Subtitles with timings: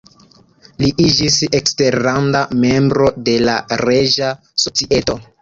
[0.83, 4.33] Li iĝis eksterlanda membro de la Reĝa
[4.67, 5.21] Societo.